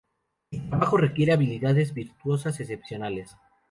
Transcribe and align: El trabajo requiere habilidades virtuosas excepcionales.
El 0.49 0.67
trabajo 0.67 0.97
requiere 0.97 1.31
habilidades 1.31 1.93
virtuosas 1.93 2.59
excepcionales. 2.59 3.37